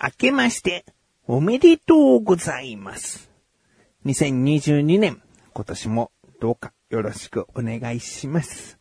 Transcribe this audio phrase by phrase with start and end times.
[0.00, 0.84] 明けまして、
[1.26, 3.30] おめでとうございます。
[4.06, 5.20] 2022年、
[5.52, 8.78] 今年もどうかよろしくお願いします。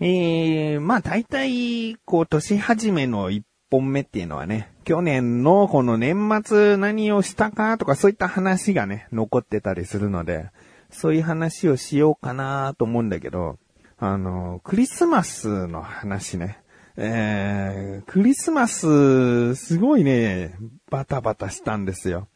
[0.00, 10.50] えー、まあ大体、こう、年始めの一本目っていうのはね、去年のこの年末何をしたかとかそういった話がね、残ってたりするので、
[10.90, 13.58] そういう話をしようかなと思うんだけど、
[13.96, 16.58] あの、クリスマスの話ね。
[16.96, 20.56] えー、クリスマス、すごいね、
[20.90, 22.28] バタバタしたんですよ。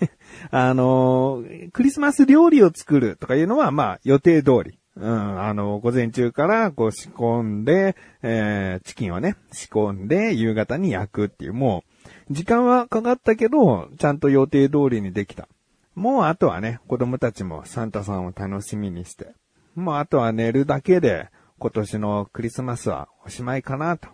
[0.50, 4.78] あの、クリスマス料理を作るとかいうのは、まあ、予定通り。
[4.96, 11.84] うん、あの、午前中からこう仕込んで、えー、チキンをね、仕込んで、夕方に焼くっていう、も
[12.28, 15.48] う、時間はかかったけど、ちゃんと予定通りにできた。
[15.94, 19.34] もうあとはね、子供たちもサンタさんを楽しみにして、
[19.74, 21.28] もうあとは寝るだけで、
[21.60, 24.08] 今年のクリスマスはおしまいかなと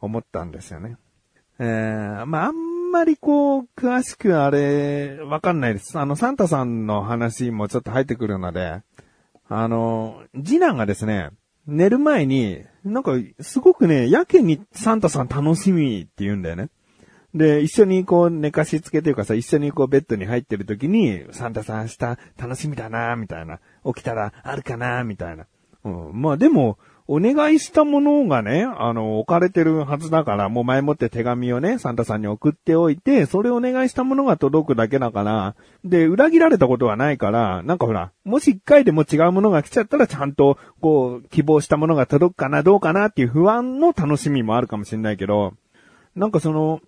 [0.00, 0.96] 思ったんですよね。
[1.60, 5.96] えー、まあ、あんまりこう、詳しくあれ、わかんないです。
[5.96, 8.82] あの、サンタさんの話もちょっと入ってくるので、
[9.48, 11.30] あの、次男がですね、
[11.68, 16.68] 寝る前に、なんか、すごくね、やけにサンタさん楽しみって言うんだよね。
[17.32, 21.98] で、一緒にこう寝かしつけというかさ、一緒にこうベッドに入ってる時に、サンタさん明日
[22.36, 23.60] 楽しみだなみたいな。
[23.86, 25.46] 起きたらあるかなみたいな。
[25.84, 45.54] まあでも、お願いしたものがね、あの、置かれてるはずだから、もう前もって手紙をね、サンタさんに送っておいて、それをお願いしたものが届くだけだから、で、裏切られたことはないから、なんかほら、もし一回でも違うものが来ちゃったら、ちゃんと、こう、希望したものが届くかな、どうかなっていう不安の楽しみもあるかもしれないけど、
[46.14, 46.80] なんかその、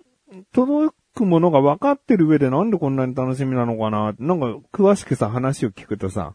[0.52, 6.34] 届くものが分かってる上でなんでこんなに楽しみなのかななんか詳しくさ、話を聞くとさ、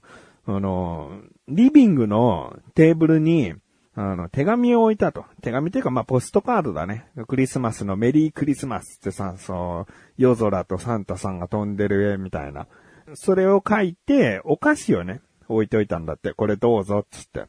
[0.55, 3.53] あの、リビングのテーブルに、
[3.95, 5.25] あの、手紙を置いたと。
[5.41, 7.07] 手紙っていうか、まあ、ポストカードだね。
[7.27, 12.67] クリスマスのメリークリスマスってさ、そう、夜空とサンタさんが飛んでる絵みたいな。
[13.13, 16.33] それを書いて、お菓子をね、置いておいたんだって。
[16.33, 17.45] これどうぞ、つって。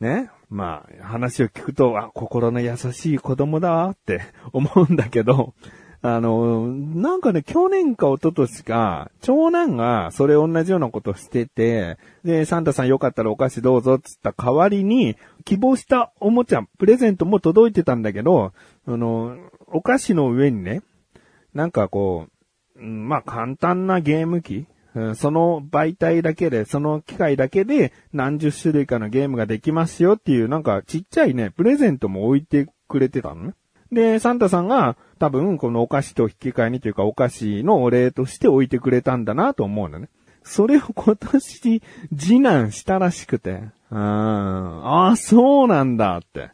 [0.00, 0.30] ね。
[0.50, 4.20] まあ、話を聞くと、あ、心の優しい子供だわって
[4.52, 5.54] 思うんだけど、
[6.14, 18.52] あの、なんかね、去年か一昨年か、長男がそれ同じようなことしてて、で、サンタさんよかったらお菓子どうぞっつった代わりに、希望したおもちゃ、プレゼントも届いてたんだけど、
[18.86, 20.82] あの、お菓子の上にね、
[21.54, 22.26] なんかこ
[22.76, 24.66] う、まあ簡単なゲーム機、
[25.14, 33.54] その媒体だけで、その機械だけで何十種類かのゲームができますよっていう、なんかちっちゃいね、プレゼントも置いてくれてたのね。
[33.92, 40.08] で、サンタさんが多分このお菓子と引き換えにというかお菓子のお礼として置いてくれたんだなと思うのね。
[40.42, 41.82] それを今年
[42.16, 43.62] 次男したらしくて。
[43.90, 43.98] うん。
[43.98, 46.50] ああ、そうなんだって。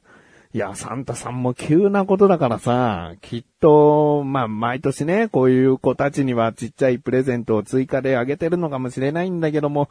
[0.55, 9.89] いや、サンタさんも急なことだからさ、きっと、まあ、毎年ね、こういう子たちにはちっちゃいプレゼントを追加であげてるのかもしれないんだけども、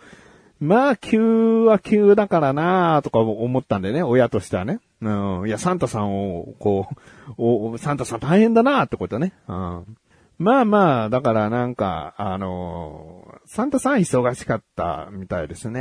[0.61, 4.79] まあ、急は急だからなとか思ったんでね、親としてはね。
[5.01, 5.47] うん。
[5.47, 6.88] いや、サンタさんを、こ
[7.29, 9.33] う、おサンタさん大変だなってことね。
[9.47, 9.97] うん。
[10.38, 15.79] まあまあ、だからなんか、あのーサンタさん忙しかったみたいですね。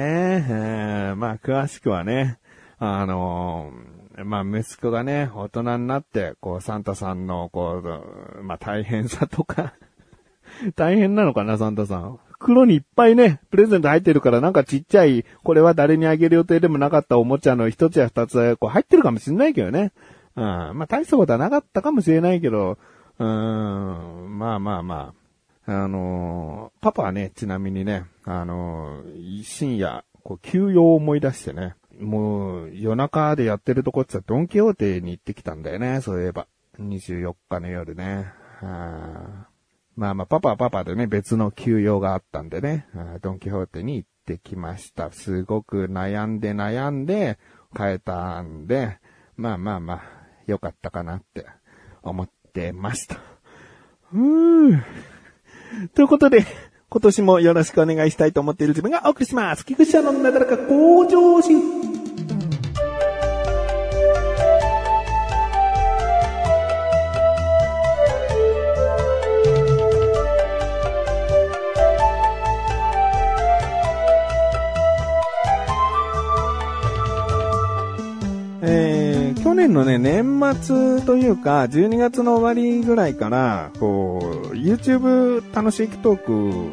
[0.48, 2.38] えーまあ、詳しくはね、
[2.78, 9.74] あのーまあ、息子がね、大人になって、こう、サンタさんの、こう、まあ、大変さとか、
[10.74, 12.18] 大変なのかな、サンタさん。
[12.40, 19.92] 袋にいっぱいね、プレゼント入ってるから、なんかちっちゃい、これは誰にあげる予定でもなかったおもちゃの一つや二つは、こう入ってるかもしれないけどね。
[20.36, 20.44] うん。
[20.44, 22.78] まあ、大したことはなかったかもしれないけど、
[23.18, 25.12] うーん、まあまあま
[25.66, 25.72] あ。
[25.72, 36.46] あのーパパはね、ちなみにね、あのー深夜、こう、休養を思い出してね、もう、夜中でやってるとこって言ったらドンキホーテに行ってきたんだよね、そういえば。
[36.78, 38.32] 24日の夜ね。
[38.62, 39.49] はあ
[40.00, 42.86] まあまあ、パパはパパでね、別の休養があったんでね、
[43.20, 45.12] ドンキホーテに行ってきました。
[45.12, 47.38] すごく悩んで悩んで、
[47.76, 48.98] 変えたんで、
[49.36, 50.02] まあまあまあ、
[50.46, 51.44] よかったかなって
[52.02, 53.16] 思ってました。
[54.14, 54.84] うーん。
[55.94, 56.46] ということで、
[56.88, 59.66] 今年もよろしくお願いしたいと思っている自分がお送りします。
[59.66, 61.99] 菊池のなだらか向上心。
[79.80, 86.72] のね、年末というか、12月の終わりぐらいから、こう、YouTube 楽しいトーク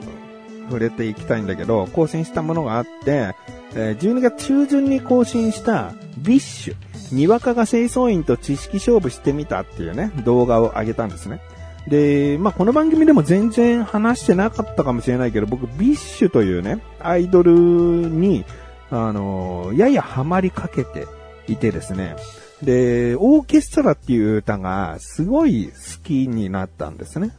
[0.70, 3.34] 触れていきたいんだけど、更新したものがあって、
[3.76, 11.40] え12月中旬に更新した、 BiSH、にわかが清掃員と知識勝負してみたっていうね、動画を上げたんですね。
[11.88, 18.44] で、まあ、この番組でも全然話してなかったかもしれないけど、僕、 BiSH というね、アイドルに、
[18.90, 21.08] あの、ややハマりかけて
[21.48, 22.16] いてですね。
[22.62, 27.32] で、オーケストラっていう歌がすごい好きになったんですね。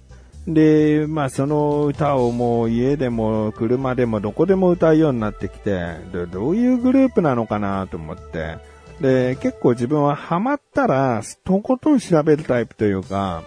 [0.47, 8.59] で、まあその歌をもう家でも車でもどこでも歌うようになってきて、でどういうグループなのかなと思って、
[9.01, 13.43] で、結構自分はハマったら、とことん調べるタイプというか、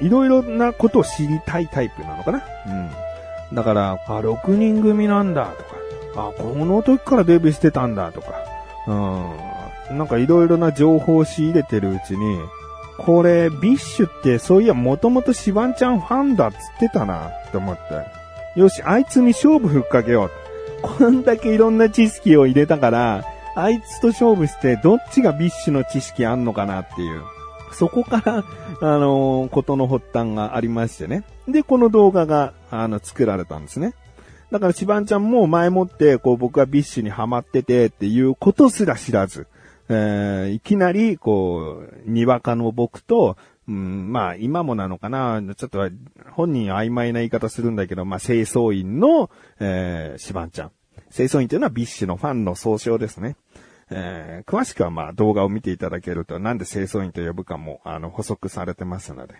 [0.00, 2.42] いろいろなことを知りたいタイプなのかな
[3.50, 3.56] うん。
[3.56, 5.64] だから、あ、6人組なんだと
[6.14, 8.34] か、あ、この時からデビューしてたんだとか、
[8.86, 9.53] うん。
[9.90, 12.38] なんかいろいろな情報を仕入れてるうちに、
[12.98, 18.60] これ、 BiSH ってそういやもともとシバンちゃんファンだっつってたな、と思って。
[18.60, 20.30] よし、あいつに勝負ふっかけよう。
[20.82, 23.24] こんだけいろんな知識を入れたから、
[23.56, 27.22] あいつと勝負してどっちが BiSH の知識あんのかなっていう。
[27.72, 28.44] そこから、
[28.80, 31.24] あのー、ことの発端がありましてね。
[31.48, 33.94] で、この動画が、あの、作られたんですね。
[34.52, 39.48] だから、シバンちゃんも前もって、こう、僕は BiSH にハマっててっていうことすら知らず、
[39.88, 43.36] えー、いきなり、こう、にわかの僕と、
[43.66, 45.88] うん、まあ、今もなのかな、ちょっと
[46.32, 50.72] 本人曖昧な言い方するんだけど、まあ、清掃員の、えー、シバンちゃん。
[51.14, 53.36] 清掃員というのは BiSH のファンの総称ですね。
[53.90, 59.34] えー、詳しくはまあ動画を見ていただけると、なんで清掃員と呼ぶかも、あの、補足されてますので。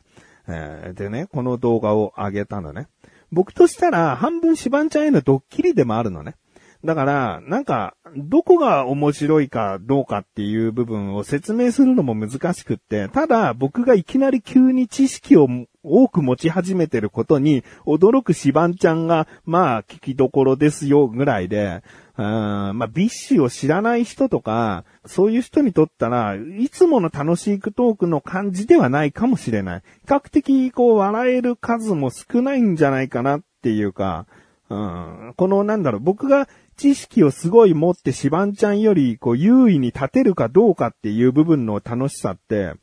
[0.47, 2.89] えー、でね、この動画を上げたのね。
[3.33, 6.37] 僕としたら、半分シバンちゃんへのドッキリでもあるのね。
[6.85, 15.49] だから、なんか、どこが面白いかどうかっていう部分を説明するのも難しくって、ただ僕がいきなり急に知識を
[15.83, 21.83] 多く持ち始めてることに驚くシバンちゃんが、まあ、聞きどころですよぐらいで、
[22.17, 29.81] まあ、 BiSH を知らない人とか、そういう人にとったら、いつもの楽しいトークの感じではないかもしれない。
[29.81, 34.27] 比較的、こう、笑える数も少ないんじゃないかなっていうか、
[34.71, 42.75] うん、この、なんだろう、僕が知識をすごい持ってシバンちゃんより、こう、優位に立てるかどうかっていう部分の楽しさって、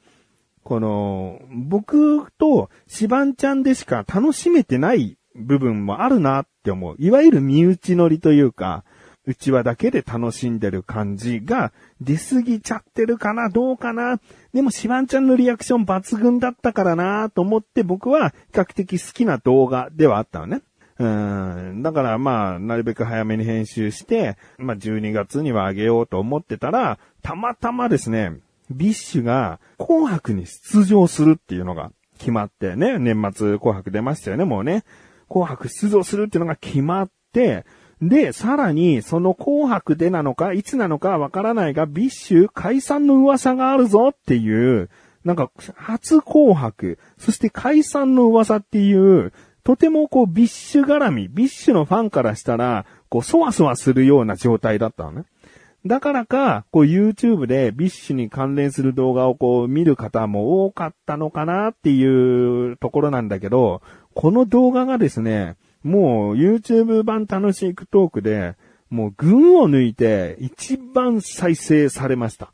[0.63, 6.95] この、僕とシバンちゃんでしか楽しめてない部分もあるなって思う。
[6.99, 8.83] いわゆる身内ノリというか、
[9.25, 14.19] 内輪だけで楽しんでる感じが出過ぎちゃってるかなどうかな
[14.51, 20.61] でもシバンちゃんのリアクション抜群だったからなと思って僕は比較的好きな動画ではあったのね。
[20.99, 21.81] うん。
[21.81, 34.83] だからまあ、なるべく早めに編集して、まあ12月にはあげようと思ってたら、たまたまですね、 BiSH が紅白に出場するっていうのが決まってね、年末紅白出ましたよね、もうね。
[35.27, 37.65] 紅白出場するっていうのが決まって、
[38.01, 44.89] で、さらに、その紅白でなのか、いつなのかわからないが、 BiSH 解散の噂があるぞっていう、
[45.23, 55.25] なんか、初紅白、そして解散の噂っていう、とてもこう、 BiSH 絡み、 BiSH のファンからしたら、こう、そわそわするような状態だったのね。
[55.85, 63.81] だからか、こう YouTube でビッシュに関連する動画をこう見る方も多かったのかなっていうところなんだけど、
[64.13, 68.55] この動画がですね、もう YouTube 版楽しいトークで、
[68.91, 72.51] もう群を抜いて一番再生されました。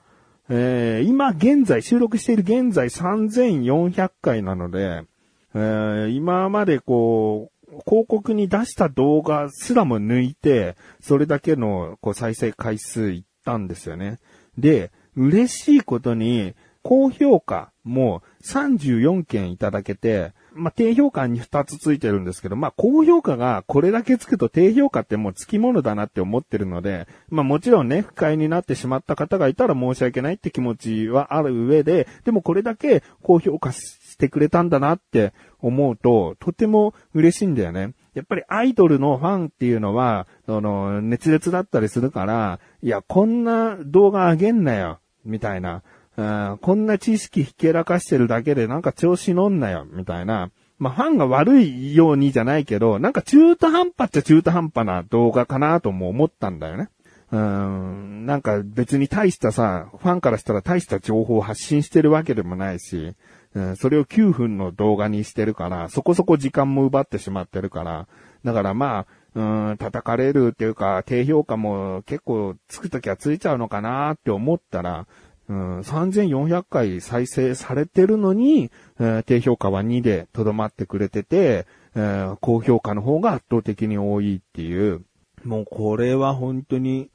[0.50, 5.04] えー、今現在、収録している現在3400回なので、
[5.58, 14.20] えー、今までこう、広告に出した動画すらも抜いて、それだけのこう再生回数いったんですよね。
[14.58, 33.72] で、嬉しいことに、高評価も34件いただけて、まあ、低評価に2つついてるんですけど、まあ、高評価がこれだけつくと低評価ってもう付き物だなって思ってるので、まあ、もちろんね、不快になってしまった方がいたら申し訳ないって気持ちはある上で、でもこれだけ高評価
[34.18, 37.94] してくれたんだなって思うと、とても嬉しいんだよね。
[38.16, 45.84] やっぱりアイドルのファンっていうのは、その、熱烈だったりするから、いや、こんな動画あげんなよ、みたいな。
[46.62, 50.50] こんな知識ひけらかしてるだけでなんか調子乗んなよ、みたいな。
[50.80, 56.90] まあ、ファンが悪いようにじゃないけど、なんか中途半端っちゃ中途半端な動画かなとも思ったんだよね。
[57.30, 63.16] うん、なんか別に大したさ、ファンからしたら大した情報を発信してるわけでもないし、
[63.58, 68.08] うん、それを9分の動画にしてるから、そこそこ時間も奪ってしまってるから、
[68.46, 75.08] だからまあ、うん、叩かれるっていうか、低評価も結構つくときはついちゃうのかなって思ったら、
[75.50, 85.02] うん、3400回再生されてるのに、えー、低評価は2で留まってくれてて、えー、高評価の方が圧倒的に多いっていう、
[85.44, 87.10] もうこれは本当に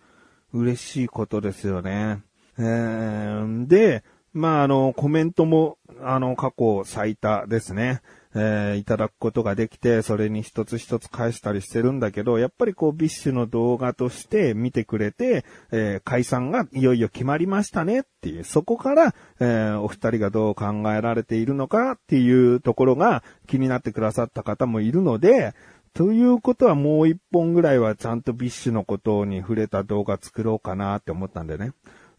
[0.52, 2.20] 嬉しいことですよね。
[2.58, 4.02] えー、で、
[4.33, 8.01] まあ、あの、コメントも、あの、過去最多ですね。
[8.35, 25.53] えー、いただくことができて、それに一つ一つ返したりしてるんだけど、やっぱりこう、 BiSH の動画として見てくれて、えー、解散がいよいよ決まりましたねっていう、そこから、えー、お二人がどう考えられているのかっていうところが気になってくださった方もいるので、
[25.93, 31.73] ということはもう一本ぐらいはちゃんと BiSH のことに触れた動画作ろうかなって思ったんでね。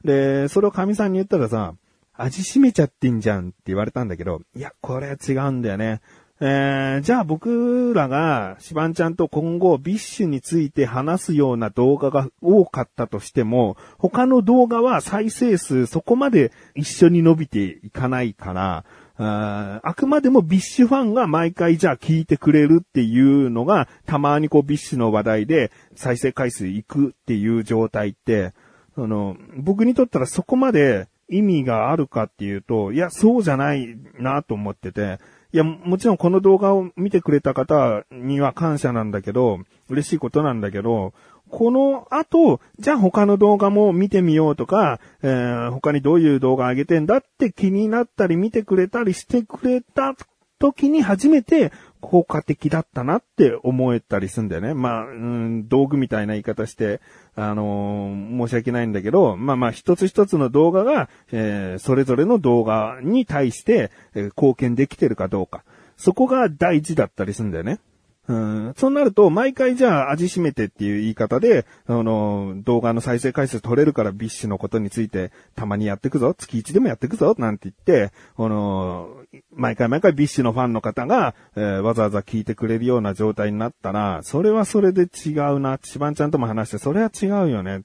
[0.06, 1.74] で、それを神さんに言ったらさ、
[2.16, 6.02] 味しめちゃってんじゃんって言われたんだけど、いや、これは違うんだよね。
[6.46, 18.84] えー、じゃあ僕らが、シバンちゃんと今後 BiSH について話すような動画が多かったとしても、他の動画は再生数そこまで一緒に伸びていかないから、
[19.16, 28.54] ああくまでも BiSH ファンが毎回じゃあ聞いてくれるっていうのが、たまにこう BiSH の話題で再生回数いくっていう状態って、
[28.98, 35.20] あの、僕にとったらそこまで意味があるかっていうと、いや、そうじゃないなと思ってて、
[35.52, 39.60] いや、もちろんこの動画を見てくれた方には感謝なんだけど、
[39.90, 41.14] 嬉しいことなんだけど、
[41.50, 50.16] この後、じゃあ他の動画も見てみようとか、えー、他にどういう動画上げてんだって気になったり見てくれたりしてくれた
[50.58, 51.72] 時に初めて
[52.04, 54.74] 効果的だったなって思えたりすんだよね。
[54.74, 57.00] まあ、うん、道具みたいな言い方して、
[57.36, 65.64] あのー、申し訳ないんだけど、まあまあ一つ一つの動画が、えー、それぞれの動画に対して、えー、貢献できてるかどうか。
[65.96, 67.80] そこが大事だったりするんだよね。
[68.26, 79.10] うん、そうなると、毎回じゃあ味しめてっていう言い方で、あの、動画の再生回数取れるから BiSH のことについてたまにやっていくぞ、月1でもやっていくぞ、なんて言って、あの、
[79.52, 87.82] 毎回毎回 BiSH のファンの方が、えー、わざわざ聞いてくれるような状態になったら、それはそれで違うな、シバンちゃんとも話して、それは違うよね。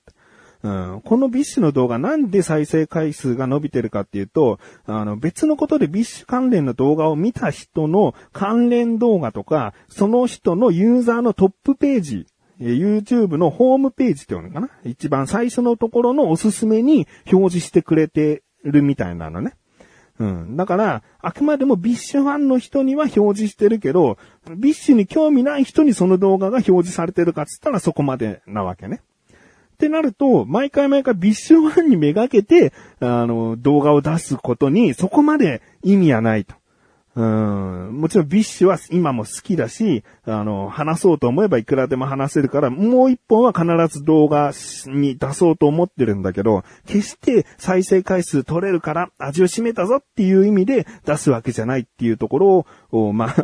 [0.63, 12.27] うん、この BiSH の動画なんで再生回数が伸びてるかっていうと、あの別のことで BiSH 関連の動画を見た人の関連動画とか、その人のユーザーのトップページ、
[12.61, 14.69] YouTube のホームページっていうのかな？
[14.85, 19.55] 一番最初のところのおすすめに表示してくれてるみたいなのね。
[20.19, 20.57] うん。
[20.57, 24.19] だから、あくまでもビッシュファンの人には表示してるけど、
[24.57, 29.01] ビッシュに興味ない人にその動画が表示されてるかっつったらそこまでなわけね。
[29.79, 36.57] ってなると、毎回毎回ビッシュファンにめがけて、あの、動画を出すことに、そこまで意味はないと。
[37.15, 43.67] うん、もちろんビッシュは今も好きだし、あの、話そうと思えばいくらでも話せるから、もう一本は必
[43.99, 44.53] ず動画
[44.87, 53.35] に出そうと思ってるんだけど、決して再生回数取れるから味を占めたぞっていう意味で出すわけじゃないっていうところを、まあ、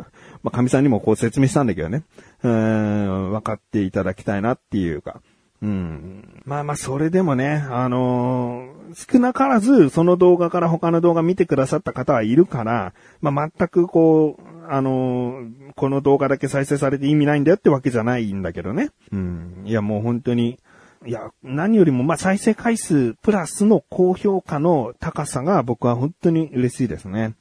[0.45, 2.05] まあ、神さんにもこう説明したんだけどね、
[2.45, 5.21] うん、分かっていただきたいなっていうか、
[5.65, 6.43] うん。
[6.45, 12.93] まあまあ、それでもね、あのー、少なからず、その動画から他の動画見てくださった方はいるから、
[13.23, 18.91] まあ全くこう、あのー、この動画だけ再生されて意味ないんだよってわけじゃないんだけどね。
[19.11, 19.63] うん。
[19.65, 20.59] いや、もう本当に、
[21.07, 27.35] いや、何よりも、まあ、再生回数プラスの高評価の高さが僕は本当に嬉しいですね。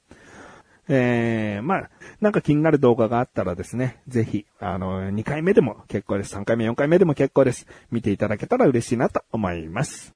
[0.89, 6.35] えー、まあ、なんか気になる動画があったらですね、ぜひ、あの、2回目でも結構です。
[6.35, 7.67] 3回目、4回目でも結構です。
[7.91, 10.13] 見ていただけたら嬉しいなと思います。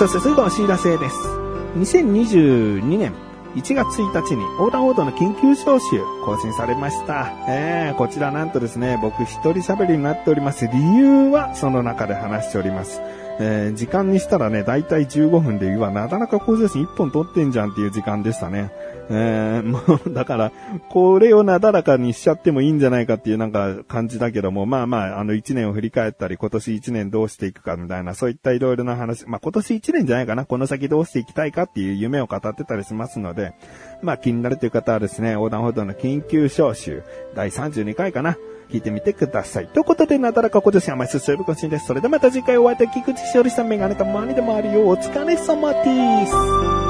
[0.00, 1.14] そしてすぐお知らせです。
[1.76, 3.12] 2022年
[3.54, 7.30] 1月1日に横断歩道の緊急招集更新されました。
[7.46, 10.68] えー、こちらなんとですね、僕一人喋りになっております。
[10.68, 13.02] 理由はその中で話しております。
[13.42, 18.70] えー、時間にしたらね、だいたい15分で、うわ、なかなか向上心1本取ってんじゃんっていう時間でしたね。
[19.08, 20.52] えー、もう、 だから、
[20.90, 33.54] これをなだらかにしちゃってもいいんじゃないかっていうなんか感じだけども、まあまあ、あの1年を振り返ったり、今年1年どうしていくかみたいな、そういったいろいろな話、まあ今年1年じゃないかな、この先どうしていきたいかっていう夢を語ってたりしますので、
[34.02, 37.02] まあ気になるという方はですね、横断歩道の緊急招集、
[37.34, 38.36] 第32回かな、
[38.70, 39.66] 聞いてみてください。
[39.66, 41.86] ということで、なだらか今年は毎週水曜日更新です。
[41.86, 44.86] それではまた次回お会いできくちしおりさんメガネたまにでもあるよ。
[44.88, 46.89] お疲れ様です。